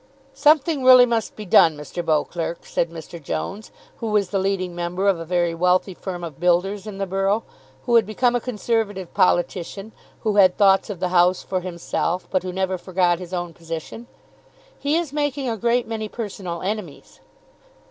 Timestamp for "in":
6.87-6.97